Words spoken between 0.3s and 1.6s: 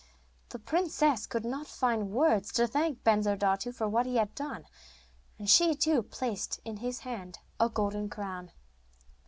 The princess could